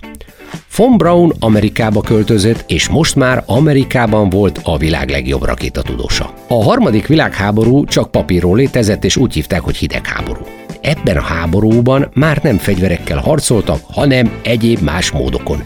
Von 0.77 0.97
Braun 0.97 1.33
Amerikába 1.39 2.01
költözött, 2.01 2.65
és 2.67 2.89
most 2.89 3.15
már 3.15 3.43
Amerikában 3.47 4.29
volt 4.29 4.61
a 4.63 4.77
világ 4.77 5.09
legjobb 5.09 5.45
rakétatudósa. 5.45 6.35
A 6.49 6.63
harmadik 6.65 7.07
világháború 7.07 7.85
csak 7.85 8.11
papíron 8.11 8.57
létezett, 8.57 9.05
és 9.05 9.17
úgy 9.17 9.35
hívták, 9.35 9.61
hogy 9.61 9.77
hidegháború. 9.77 10.43
Ebben 10.81 11.17
a 11.17 11.23
háborúban 11.23 12.11
már 12.15 12.41
nem 12.43 12.57
fegyverekkel 12.57 13.19
harcoltak, 13.19 13.81
hanem 13.91 14.33
egyéb 14.43 14.81
más 14.81 15.11
módokon. 15.11 15.63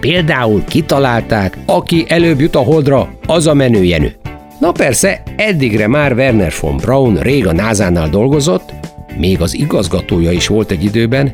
Például 0.00 0.64
kitalálták, 0.64 1.58
aki 1.66 2.04
előbb 2.08 2.40
jut 2.40 2.56
a 2.56 2.58
holdra, 2.58 3.18
az 3.26 3.46
a 3.46 3.54
menőjenő. 3.54 4.16
Na 4.60 4.72
persze, 4.72 5.22
eddigre 5.36 5.88
már 5.88 6.12
Werner 6.12 6.52
von 6.60 6.76
Braun 6.76 7.16
rég 7.16 7.46
a 7.46 7.52
NASA-nál 7.52 8.08
dolgozott, 8.08 8.72
még 9.18 9.40
az 9.40 9.54
igazgatója 9.54 10.30
is 10.30 10.46
volt 10.46 10.70
egy 10.70 10.84
időben, 10.84 11.32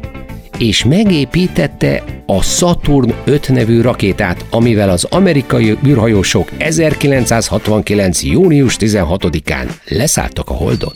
és 0.59 0.85
megépítette 0.85 2.03
a 2.27 2.43
Saturn 2.43 3.13
5 3.25 3.49
nevű 3.49 3.81
rakétát, 3.81 4.45
amivel 4.51 4.91
az 4.91 5.07
amerikai 5.11 5.77
űrhajósok 5.87 6.51
1969. 6.59 8.23
június 8.23 8.77
16-án 8.81 9.67
leszálltak 9.85 10.51
a 10.51 10.55
Holdon. 10.55 10.93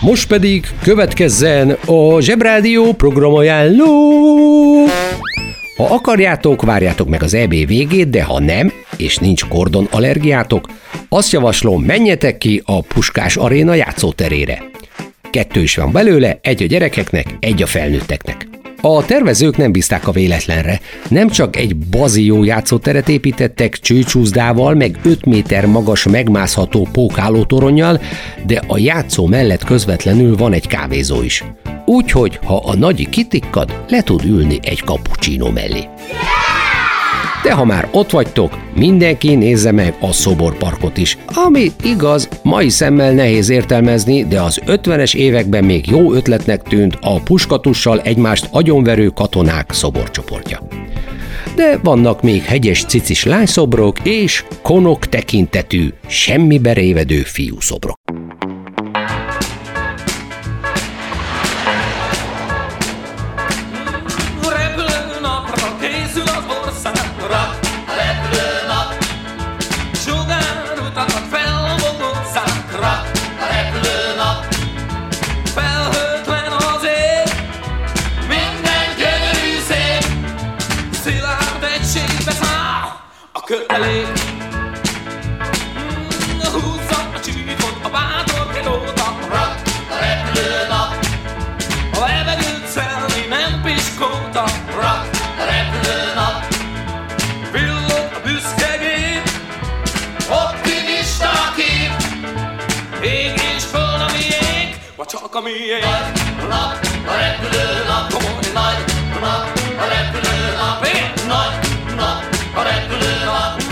Most 0.00 0.28
pedig 0.28 0.66
következzen 0.82 1.70
a 1.70 2.20
Zsebrádió 2.20 2.92
programajánló! 2.92 3.86
Ha 5.76 5.84
akarjátok, 5.84 6.62
várjátok 6.62 7.08
meg 7.08 7.22
az 7.22 7.34
EB 7.34 7.50
végét, 7.50 8.10
de 8.10 8.22
ha 8.22 8.40
nem, 8.40 8.72
és 8.96 9.16
nincs 9.16 9.44
kordon 9.44 9.88
allergiátok, 9.90 10.68
azt 11.08 11.32
javaslom, 11.32 11.82
menjetek 11.82 12.38
ki 12.38 12.62
a 12.64 12.80
Puskás 12.80 13.36
Aréna 13.36 13.74
játszóterére. 13.74 14.62
Kettő 15.30 15.62
is 15.62 15.76
van 15.76 15.92
belőle, 15.92 16.38
egy 16.42 16.62
a 16.62 16.66
gyerekeknek, 16.66 17.36
egy 17.40 17.62
a 17.62 17.66
felnőtteknek. 17.66 18.46
A 18.80 19.04
tervezők 19.04 19.56
nem 19.56 19.72
bízták 19.72 20.08
a 20.08 20.12
véletlenre. 20.12 20.80
Nem 21.08 21.28
csak 21.28 21.56
egy 21.56 21.76
bazió 21.76 22.44
játszóteret 22.44 23.08
építettek 23.08 23.78
csőcsúszdával, 23.78 24.74
meg 24.74 24.98
5 25.04 25.24
méter 25.24 25.66
magas 25.66 26.06
megmászható 26.06 26.88
pókálótoronnyal, 26.92 28.00
de 28.46 28.62
a 28.66 28.78
játszó 28.78 29.26
mellett 29.26 29.64
közvetlenül 29.64 30.36
van 30.36 30.52
egy 30.52 30.66
kávézó 30.66 31.22
is. 31.22 31.44
Úgyhogy, 31.86 32.38
ha 32.44 32.56
a 32.56 32.76
nagy 32.76 33.08
kitikkad, 33.08 33.82
le 33.88 34.02
tud 34.02 34.24
ülni 34.24 34.58
egy 34.62 34.82
cappuccino 34.84 35.50
mellé. 35.50 35.88
De 37.46 37.52
ha 37.52 37.64
már 37.64 37.88
ott 37.92 38.10
vagytok, 38.10 38.58
mindenki 38.74 39.34
nézze 39.34 39.72
meg 39.72 39.96
a 40.00 40.12
szoborparkot 40.12 40.96
is, 40.96 41.18
ami 41.26 41.72
igaz, 41.82 42.28
mai 42.42 42.68
szemmel 42.68 43.12
nehéz 43.12 43.48
értelmezni, 43.48 44.24
de 44.24 44.40
az 44.40 44.60
50-es 44.66 45.14
években 45.14 45.64
még 45.64 45.86
jó 45.90 46.12
ötletnek 46.12 46.62
tűnt 46.62 46.98
a 47.00 47.20
puskatussal 47.20 48.00
egymást 48.00 48.48
agyonverő 48.50 49.08
katonák 49.08 49.72
szoborcsoportja. 49.72 50.60
De 51.56 51.78
vannak 51.82 52.22
még 52.22 52.42
hegyes 52.42 52.84
cicis 52.84 53.24
lányszobrok 53.24 53.96
és 54.02 54.44
konok 54.62 55.06
tekintetű, 55.06 55.88
semmibe 56.06 56.72
révedő 56.72 57.20
fiúszobrok. 57.22 57.98
A 83.86 83.88
kötelék 83.88 84.24
Mm, 85.78 86.52
Húzza 86.52 86.98
a 87.14 87.20
csíkot 87.20 87.78
a 87.82 87.88
bátor 87.88 88.52
pilóta 88.52 89.16
Rak, 89.30 89.62
repülőnap. 90.00 91.06
A 91.94 92.06
levegőt 92.06 92.66
szelni 92.66 93.26
nem 93.28 93.62
piskóta. 93.62 94.44
Rak, 94.80 95.06
repülőnap. 95.50 96.46
Villog 97.52 98.08
a 98.16 98.20
büszke 98.24 98.76
gép. 98.76 99.22
Optimista 100.30 101.28
a 101.28 101.52
kép. 101.56 101.92
Ég 103.02 103.32
és 103.56 103.64
föld 103.64 104.00
a 104.00 104.10
miénk 104.12 104.76
Vagy 104.96 105.06
csak 105.06 105.34
a 105.34 105.40
miénk. 105.40 105.82
Nagy 105.82 106.48
nap, 106.48 106.86
a 107.06 107.14
repülőnap. 107.22 108.12
Komoly 108.12 108.50
nagy 108.54 108.80
nap, 109.20 109.44
a 109.78 109.84
repülőnap. 109.94 110.84
Igen, 110.84 111.12
nagy 111.26 111.54
nap, 111.96 112.24
a 112.54 112.62
repülőnap 112.62 113.65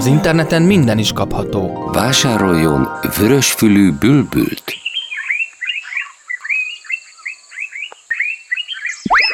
Az 0.00 0.06
interneten 0.06 0.62
minden 0.62 0.98
is 0.98 1.12
kapható. 1.12 1.90
Vásároljon 1.92 2.88
vörösfülű 3.18 3.92
bülbült. 3.92 4.64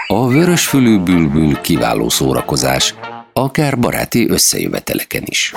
A 0.07 0.29
vörösfülű 0.29 0.99
bülbül 0.99 1.61
kiváló 1.61 2.09
szórakozás, 2.09 2.95
akár 3.33 3.79
baráti 3.79 4.29
összejöveteleken 4.29 5.23
is. 5.25 5.53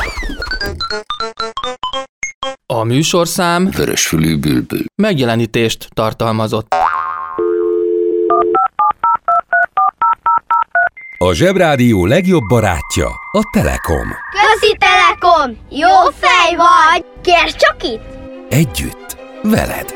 A 2.65 2.84
műsorszám 2.84 3.69
Vörösfülű 3.69 4.38
bülbül. 4.38 4.84
megjelenítést 4.95 5.88
tartalmazott. 5.93 6.76
A 11.21 11.34
Zsebrádió 11.34 12.05
legjobb 12.05 12.43
barátja 12.47 13.08
a 13.32 13.49
Telekom. 13.51 14.08
Közi 14.32 14.77
Telekom! 14.77 15.58
Jó 15.69 16.10
fej 16.19 16.55
vagy! 16.55 17.05
Kérd 17.21 17.55
csak 17.55 17.84
itt! 17.84 18.01
Együtt, 18.49 19.17
veled. 19.41 19.95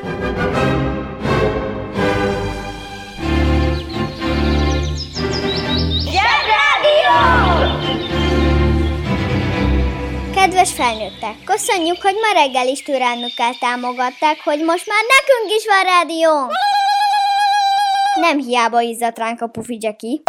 Zsebrádió! 6.13 7.17
Kedves 10.33 10.71
felnőttek, 10.73 11.35
köszönjük, 11.45 12.01
hogy 12.01 12.15
ma 12.21 12.41
reggel 12.41 12.67
is 12.67 12.83
türelmükkel 12.83 13.53
támogatták, 13.59 14.37
hogy 14.43 14.59
most 14.59 14.87
már 14.87 15.03
nekünk 15.15 15.57
is 15.57 15.65
van 15.67 15.83
rádió! 15.93 16.51
Nem 18.19 18.37
hiába 18.37 18.81
izzadt 18.81 19.17
ránk 19.17 19.41
a 19.41 19.47
pufi 19.47 19.77
Jackie. 19.81 20.21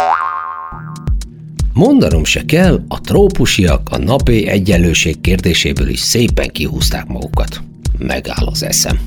Mondanom 1.75 2.23
se 2.23 2.45
kell, 2.45 2.83
a 2.87 3.01
trópusiak 3.01 3.89
a 3.91 3.97
napi 3.97 4.47
egyenlőség 4.47 5.21
kérdéséből 5.21 5.87
is 5.87 5.99
szépen 5.99 6.49
kihúzták 6.49 7.07
magukat. 7.07 7.61
Megáll 7.97 8.45
az 8.45 8.63
eszem. 8.63 8.99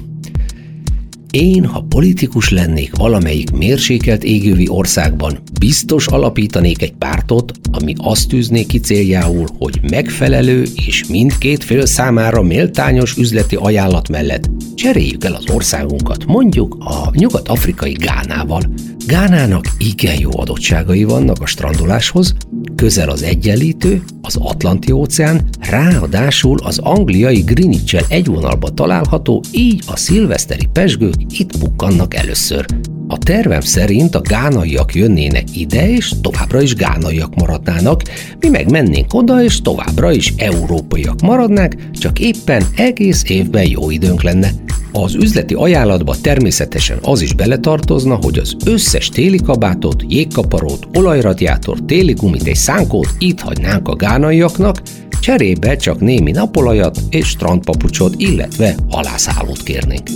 Én, 1.31 1.64
ha 1.64 1.85
politikus 1.88 2.50
lennék 2.50 2.96
valamelyik 2.96 3.50
mérsékelt 3.50 4.24
égővi 4.24 4.68
országban, 4.68 5.38
biztos 5.61 6.07
alapítanék 6.07 6.83
egy 6.83 6.92
pártot, 6.92 7.52
ami 7.72 7.94
azt 7.96 8.28
tűzné 8.28 8.64
ki 8.64 8.78
céljául, 8.78 9.46
hogy 9.59 9.81
megfelelő 9.90 10.66
és 10.87 11.04
mindkét 11.07 11.64
fél 11.64 11.87
számára 11.87 12.42
méltányos 12.42 13.16
üzleti 13.16 13.57
ajánlat 13.57 14.09
mellett 14.09 14.50
cseréljük 14.74 15.24
el 15.24 15.35
az 15.35 15.50
országunkat, 15.50 16.24
mondjuk 16.26 16.76
a 16.81 17.11
nyugat-afrikai 17.12 17.92
Gánával. 17.92 18.62
Gánának 19.09 19.64
igen 19.79 20.18
jó 20.18 20.31
adottságai 20.40 21.05
vannak 21.05 21.37
a 21.40 21.47
strandoláshoz, 21.47 22.35
közel 22.77 23.09
az 23.09 23.23
egyenlítő, 23.23 24.03
az 24.23 24.37
Atlanti 24.37 24.92
óceán, 24.92 25.49
ráadásul 25.61 26.59
az 26.62 26.79
angliai 26.79 27.40
greenwich 27.40 28.05
egy 28.09 28.27
vonalba 28.27 28.68
található, 28.68 29.42
így 29.53 29.83
a 29.87 29.97
szilveszteri 29.97 30.66
pesgők 30.73 31.14
itt 31.29 31.59
bukkannak 31.59 32.14
először. 32.14 32.66
A 33.11 33.18
tervem 33.18 33.61
szerint 33.61 34.14
a 34.14 34.21
gánaiak 34.21 34.94
jönnének 34.94 35.44
ide, 35.57 35.90
és 35.90 36.12
továbbra 36.23 36.61
is 36.61 36.75
gánaiak 36.75 37.35
maradnának, 37.35 38.03
mi 38.40 38.49
meg 38.49 38.71
mennénk 38.71 39.14
oda, 39.14 39.42
és 39.42 39.62
továbbra 39.62 40.12
is 40.12 40.33
európaiak 40.37 41.21
maradnák, 41.21 41.77
csak 41.92 42.18
éppen 42.18 42.62
egész 42.77 43.25
évben 43.29 43.68
jó 43.68 43.90
időnk 43.90 44.23
lenne. 44.23 44.51
Az 44.92 45.14
üzleti 45.14 45.55
ajánlatba 45.55 46.14
természetesen 46.23 46.99
az 47.03 47.21
is 47.21 47.35
beletartozna, 47.35 48.14
hogy 48.14 48.38
az 48.38 48.57
összes 48.64 49.09
téli 49.09 49.38
kabátot, 49.38 50.05
jégkaparót, 50.09 50.88
olajradiátort, 50.94 51.85
téli 51.85 52.12
gumit 52.12 52.47
és 52.47 52.59
szánkót 52.59 53.09
itt 53.18 53.40
hagynánk 53.40 53.88
a 53.88 53.97
gánaiaknak, 53.97 54.83
cserébe 55.21 55.77
csak 55.77 56.01
némi 56.01 56.31
napolajat 56.31 56.99
és 57.11 57.29
strandpapucsot, 57.29 58.14
illetve 58.16 58.75
halászálót 58.88 59.62
kérnénk. 59.62 60.09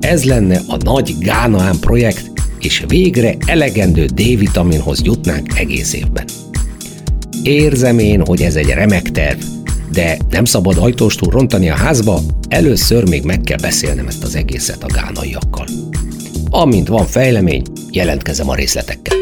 Ez 0.00 0.24
lenne 0.24 0.60
a 0.66 0.76
nagy 0.76 1.14
Gánaán 1.18 1.78
projekt, 1.80 2.30
és 2.60 2.84
végre 2.88 3.36
elegendő 3.46 4.04
D-vitaminhoz 4.04 5.02
jutnánk 5.02 5.58
egész 5.58 5.92
évben. 5.92 6.24
Érzem 7.42 7.98
én, 7.98 8.24
hogy 8.26 8.42
ez 8.42 8.54
egy 8.54 8.68
remek 8.68 9.10
terv, 9.10 9.38
de 9.92 10.16
nem 10.30 10.44
szabad 10.44 10.78
ajtóstól 10.78 11.30
rontani 11.30 11.70
a 11.70 11.74
házba, 11.74 12.20
először 12.48 13.08
még 13.08 13.24
meg 13.24 13.40
kell 13.40 13.58
beszélnem 13.58 14.06
ezt 14.06 14.24
az 14.24 14.34
egészet 14.34 14.84
a 14.84 14.92
gánaiakkal. 14.94 15.66
Amint 16.50 16.88
van 16.88 17.06
fejlemény, 17.06 17.62
jelentkezem 17.90 18.48
a 18.48 18.54
részletekkel. 18.54 19.16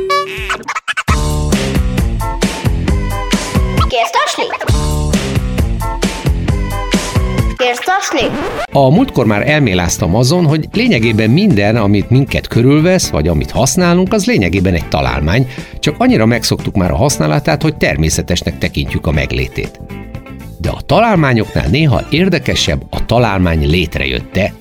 Kérsz 7.67 7.85
tasni? 7.85 8.37
A 8.73 8.91
múltkor 8.91 9.27
már 9.27 9.49
elméláztam 9.49 10.15
azon, 10.15 10.47
hogy 10.47 10.69
lényegében 10.73 11.31
minden, 11.31 11.77
amit 11.77 12.11
minket 12.11 12.47
körülvesz, 12.47 13.09
vagy 13.09 13.29
amit 13.29 13.51
használunk, 13.51 14.13
az 14.13 14.27
lényegében 14.27 14.75
egy 14.75 14.89
találmány, 14.89 15.49
csak 15.79 15.95
annyira 15.99 16.27
megszoktuk 16.27 16.75
már 16.75 16.91
a 16.91 16.97
használatát, 16.97 17.63
hogy 17.63 17.77
természetesnek 17.77 18.59
tekintjük 18.59 19.07
a 19.07 19.11
meglétét. 19.11 19.81
De 20.61 20.71
a 20.71 20.81
találmányoknál 20.81 21.69
néha 21.69 22.07
érdekesebb 22.11 22.83
a 22.91 23.07
találmány 23.07 23.69
létrejötte, 23.69 24.53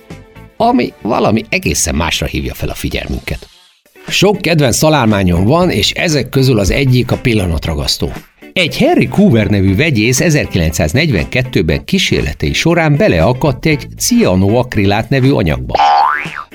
ami 0.57 0.93
valami 1.01 1.43
egészen 1.49 1.95
másra 1.95 2.25
hívja 2.25 2.53
fel 2.53 2.69
a 2.69 2.73
figyelmünket. 2.73 3.47
Sok 4.07 4.41
kedvenc 4.41 4.77
találmányom 4.77 5.43
van, 5.43 5.69
és 5.69 5.91
ezek 5.91 6.29
közül 6.29 6.59
az 6.59 6.71
egyik 6.71 7.11
a 7.11 7.17
pillanatragasztó. 7.17 8.11
Egy 8.59 8.77
Harry 8.77 9.07
Coover 9.07 9.47
nevű 9.47 9.75
vegyész 9.75 10.19
1942-ben 10.23 11.85
kísérletei 11.85 12.53
során 12.53 12.97
beleakadt 12.97 13.65
egy 13.65 13.87
cianoakrilát 13.97 15.09
nevű 15.09 15.31
anyagba. 15.31 15.73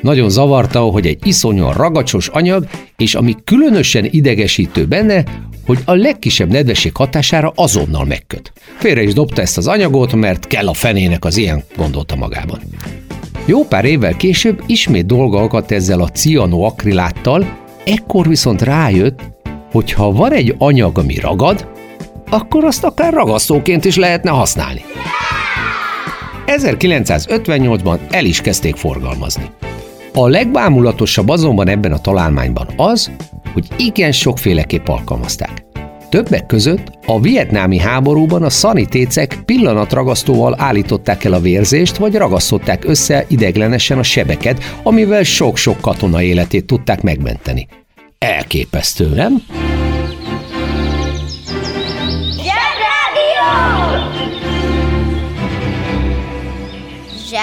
Nagyon 0.01 0.31
zavarta, 0.31 0.81
hogy 0.81 1.07
egy 1.07 1.19
iszonyan 1.27 1.73
ragacsos 1.73 2.29
anyag, 2.29 2.67
és 2.97 3.15
ami 3.15 3.35
különösen 3.45 4.09
idegesítő 4.11 4.87
benne, 4.87 5.25
hogy 5.67 5.79
a 5.85 5.93
legkisebb 5.93 6.51
nedvesség 6.51 6.97
hatására 6.97 7.53
azonnal 7.55 8.05
megköt. 8.05 8.53
Félre 8.79 9.03
is 9.03 9.13
dobta 9.13 9.43
ezt 9.43 9.59
az 9.59 9.67
anyagot, 9.67 10.15
mert 10.15 10.47
kell 10.47 10.69
a 10.69 10.75
fenének 10.75 11.25
az 11.25 11.37
ilyen, 11.37 11.65
gondolta 11.77 12.17
magában. 12.17 12.61
Jó 13.47 13.65
pár 13.65 13.85
évvel 13.85 14.17
később 14.17 14.63
ismét 14.67 15.07
dolga 15.07 15.43
akadt 15.43 15.73
ezzel 15.73 16.01
a 16.01 16.09
cianoakriláttal, 16.09 17.59
ekkor 17.85 18.29
viszont 18.29 18.63
rájött, 18.63 19.21
hogy 19.71 19.93
ha 19.93 20.13
van 20.13 20.33
egy 20.33 20.55
anyag, 20.59 20.99
ami 20.99 21.15
ragad, 21.15 21.79
akkor 22.31 22.65
azt 22.65 22.85
akár 22.85 23.13
ragasztóként 23.13 23.85
is 23.85 23.97
lehetne 23.97 24.31
használni. 24.31 24.85
1958-ban 26.47 27.99
el 28.11 28.25
is 28.25 28.41
kezdték 28.41 28.77
forgalmazni. 28.77 29.51
A 30.13 30.29
legbámulatosabb 30.29 31.29
azonban 31.29 31.69
ebben 31.69 31.93
a 31.93 32.01
találmányban 32.01 32.67
az, 32.77 33.11
hogy 33.53 33.67
igen 33.77 34.13
sokféleképp 34.13 34.89
alkalmazták. 34.89 35.65
Többek 36.09 36.47
között 36.47 36.99
a 37.07 37.21
vietnámi 37.21 37.79
háborúban 37.79 38.43
a 38.43 38.51
szanitécek 38.51 39.39
pillanatragasztóval 39.45 40.55
állították 40.59 41.25
el 41.25 41.33
a 41.33 41.41
vérzést, 41.41 41.97
vagy 41.97 42.15
ragasztották 42.15 42.85
össze 42.85 43.25
ideglenesen 43.29 43.99
a 43.99 44.03
sebeket, 44.03 44.63
amivel 44.83 45.23
sok-sok 45.23 45.81
katona 45.81 46.23
életét 46.23 46.67
tudták 46.67 47.03
megmenteni. 47.03 47.67
Elképesztő, 48.19 49.09
nem? 49.09 49.43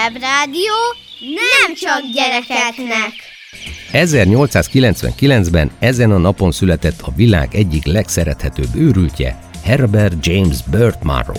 Zsebrádió 0.08 0.74
nem 1.20 1.74
csak 1.74 2.00
gyerekeknek. 2.14 3.12
1899-ben 3.92 5.70
ezen 5.78 6.10
a 6.10 6.18
napon 6.18 6.52
született 6.52 7.00
a 7.00 7.12
világ 7.16 7.54
egyik 7.54 7.84
legszerethetőbb 7.86 8.74
őrültje, 8.74 9.40
Herbert 9.64 10.26
James 10.26 10.62
Burt 10.70 11.02
Munro. 11.02 11.32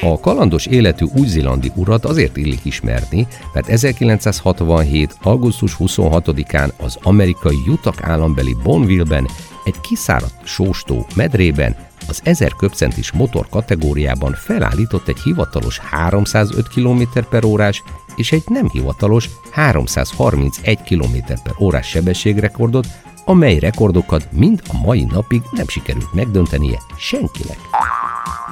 A 0.00 0.20
kalandos 0.20 0.66
életű 0.66 1.06
új-zélandi 1.16 1.72
urat 1.74 2.04
azért 2.04 2.36
illik 2.36 2.64
ismerni, 2.64 3.26
mert 3.54 3.68
1967. 3.68 5.14
augusztus 5.22 5.76
26-án 5.78 6.76
az 6.76 6.98
amerikai 7.02 7.58
Utah 7.66 7.94
állambeli 8.00 8.56
Bonneville-ben 8.62 9.28
egy 9.64 9.80
kiszáradt 9.80 10.46
sóstó 10.46 11.06
medrében 11.14 11.76
az 12.10 12.20
1000 12.24 12.54
köbcentis 12.56 13.12
motor 13.12 13.48
kategóriában 13.48 14.32
felállított 14.32 15.08
egy 15.08 15.20
hivatalos 15.20 15.78
305 15.78 16.68
km 16.68 17.02
per 17.30 17.44
órás 17.44 17.82
és 18.16 18.32
egy 18.32 18.42
nem 18.46 18.68
hivatalos 18.68 19.28
331 19.50 20.82
km 20.82 21.16
per 21.42 21.54
órás 21.58 21.88
sebességrekordot, 21.88 22.86
amely 23.24 23.58
rekordokat 23.58 24.32
mind 24.32 24.62
a 24.68 24.80
mai 24.82 25.04
napig 25.04 25.42
nem 25.50 25.68
sikerült 25.68 26.12
megdöntenie 26.12 26.78
senkinek. 26.96 27.58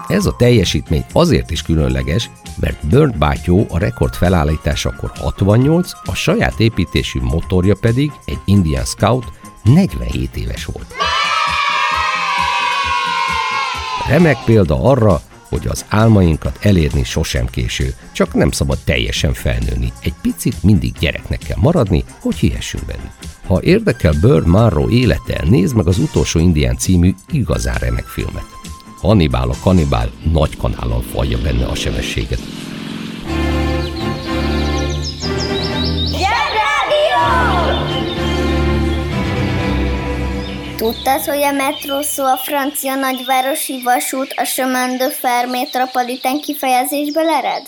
Ez 0.08 0.26
a 0.26 0.36
teljesítmény 0.36 1.04
azért 1.12 1.50
is 1.50 1.62
különleges, 1.62 2.30
mert 2.60 2.86
Burnt 2.86 3.18
bátyó 3.18 3.66
a 3.70 3.78
rekord 3.78 4.14
felállításakor 4.14 5.10
68, 5.14 5.90
a 6.04 6.14
saját 6.14 6.60
építésű 6.60 7.20
motorja 7.20 7.74
pedig 7.80 8.12
egy 8.24 8.40
Indian 8.44 8.84
Scout 8.84 9.32
47 9.62 10.36
éves 10.36 10.64
volt. 10.64 10.94
Remek 14.08 14.36
példa 14.44 14.82
arra, 14.82 15.20
hogy 15.48 15.66
az 15.66 15.84
álmainkat 15.88 16.58
elérni 16.60 17.04
sosem 17.04 17.46
késő, 17.46 17.94
csak 18.12 18.34
nem 18.34 18.50
szabad 18.50 18.78
teljesen 18.84 19.32
felnőni. 19.32 19.92
Egy 20.02 20.14
picit 20.22 20.62
mindig 20.62 20.92
gyereknek 20.98 21.38
kell 21.38 21.56
maradni, 21.60 22.04
hogy 22.20 22.36
hihessünk 22.36 22.84
benne. 22.84 23.14
Ha 23.46 23.62
érdekel 23.62 24.12
Bird 24.20 24.46
Monroe 24.46 24.90
élete, 24.90 25.44
nézd 25.48 25.76
meg 25.76 25.86
az 25.86 25.98
utolsó 25.98 26.38
Indián 26.38 26.76
című 26.76 27.14
igazán 27.30 27.76
remek 27.78 28.04
filmet. 28.06 28.46
Hannibal 29.00 29.50
a 29.50 29.56
kanibál 29.62 30.10
nagy 30.32 30.56
kanállal 30.56 31.02
falja 31.02 31.38
benne 31.42 31.66
a 31.66 31.74
sebességet. 31.74 32.40
Tudtad, 40.78 41.24
hogy 41.24 41.42
a 41.42 41.52
metró 41.52 42.00
szó 42.00 42.24
a 42.24 42.36
francia 42.36 42.94
nagyvárosi 42.94 43.82
vasút 43.82 44.32
a 44.36 44.44
chemin 44.44 44.96
de 44.96 45.10
fer 45.10 45.46
metropolitán 45.46 46.40
kifejezésből 46.40 47.28
ered? 47.28 47.66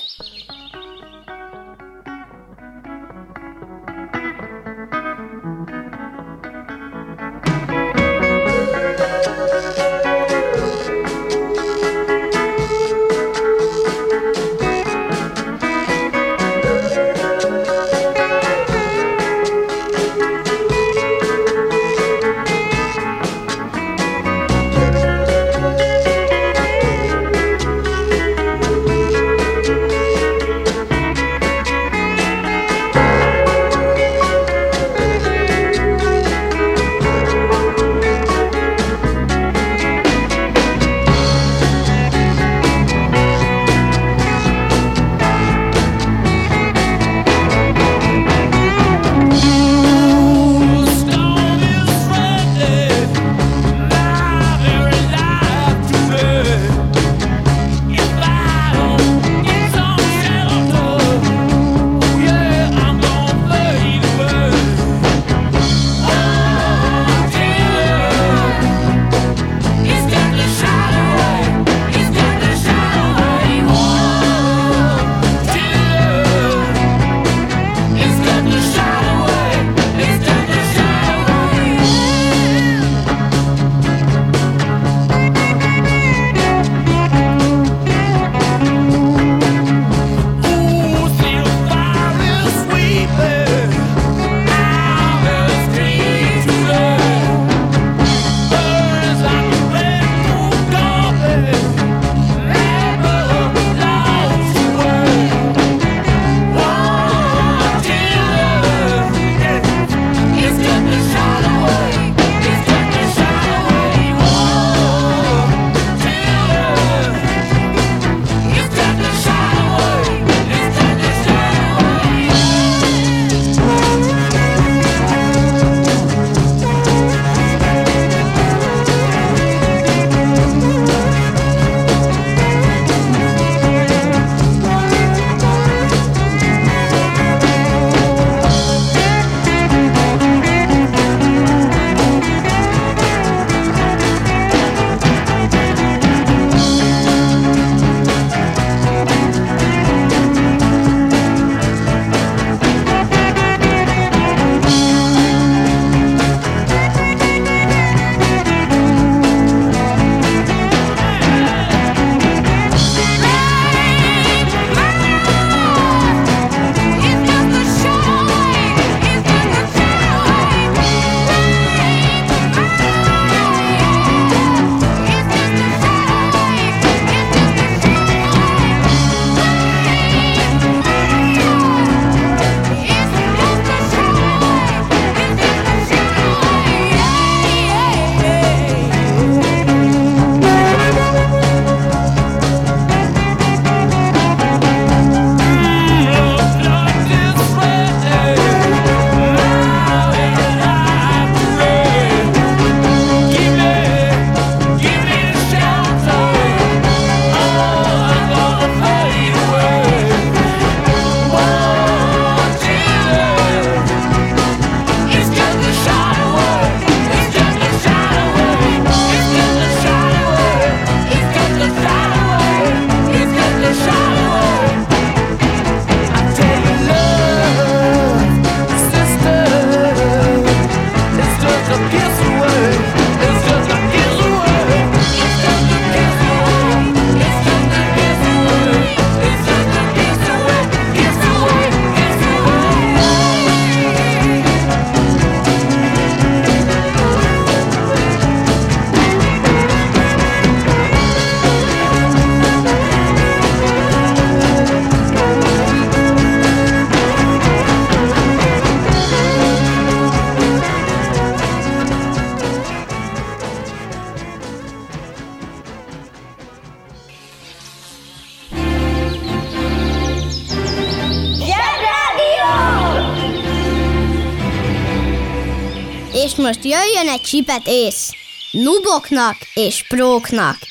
Egy 277.11 277.21
csipet 277.21 277.63
ész. 277.67 278.11
Nuboknak 278.51 279.37
és 279.55 279.85
próknak. 279.89 280.70